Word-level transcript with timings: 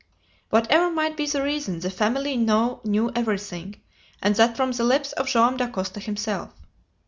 Whatever 0.49 0.89
might 0.89 1.15
be 1.15 1.27
the 1.27 1.43
reason, 1.43 1.79
the 1.81 1.91
family 1.91 2.35
now 2.35 2.81
knew 2.83 3.11
everything, 3.13 3.79
and 4.19 4.33
that 4.35 4.57
from 4.57 4.71
the 4.71 4.83
lips 4.83 5.11
of 5.11 5.27
Joam 5.27 5.57
Dacosta 5.57 5.99
himself. 5.99 6.49